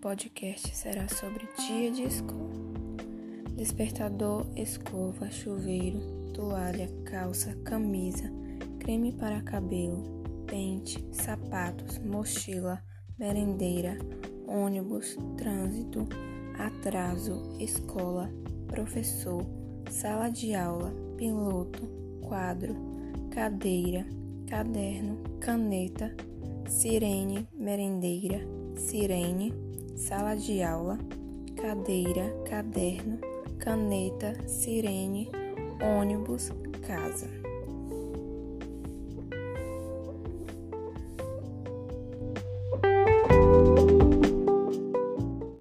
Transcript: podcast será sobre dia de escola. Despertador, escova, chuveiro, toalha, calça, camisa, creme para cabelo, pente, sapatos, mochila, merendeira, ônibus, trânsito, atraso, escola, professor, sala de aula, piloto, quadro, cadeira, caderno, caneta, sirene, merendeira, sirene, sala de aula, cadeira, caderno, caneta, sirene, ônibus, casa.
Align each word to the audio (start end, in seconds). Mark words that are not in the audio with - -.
podcast 0.00 0.76
será 0.76 1.08
sobre 1.08 1.48
dia 1.58 1.90
de 1.90 2.04
escola. 2.04 2.54
Despertador, 3.56 4.46
escova, 4.54 5.28
chuveiro, 5.28 5.98
toalha, 6.32 6.88
calça, 7.04 7.52
camisa, 7.64 8.30
creme 8.78 9.12
para 9.12 9.42
cabelo, 9.42 10.22
pente, 10.46 11.04
sapatos, 11.10 11.98
mochila, 11.98 12.80
merendeira, 13.18 13.98
ônibus, 14.46 15.16
trânsito, 15.36 16.06
atraso, 16.56 17.56
escola, 17.58 18.30
professor, 18.68 19.44
sala 19.90 20.28
de 20.28 20.54
aula, 20.54 20.94
piloto, 21.16 21.88
quadro, 22.22 22.76
cadeira, 23.32 24.06
caderno, 24.46 25.18
caneta, 25.40 26.14
sirene, 26.68 27.46
merendeira, 27.54 28.40
sirene, 28.76 29.52
sala 29.96 30.34
de 30.34 30.62
aula, 30.62 30.98
cadeira, 31.56 32.32
caderno, 32.48 33.18
caneta, 33.58 34.34
sirene, 34.48 35.28
ônibus, 35.98 36.50
casa. 36.86 37.26